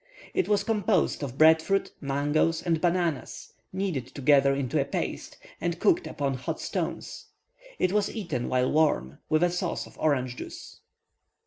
It 0.33 0.47
was 0.49 0.63
composed 0.63 1.21
of 1.21 1.37
bread 1.37 1.61
fruit, 1.61 1.91
mangoes, 2.01 2.63
and 2.63 2.81
bananas, 2.81 3.53
kneaded 3.71 4.07
together 4.07 4.55
into 4.55 4.81
a 4.81 4.85
paste, 4.85 5.37
and 5.61 5.79
cooked 5.79 6.07
upon 6.07 6.33
hot 6.33 6.59
stones. 6.59 7.27
It 7.77 7.91
was 7.93 8.09
eaten, 8.09 8.49
while 8.49 8.71
warm, 8.71 9.19
with 9.29 9.43
a 9.43 9.51
sauce 9.51 9.85
of 9.85 9.99
orange 9.99 10.37
juice. 10.37 10.79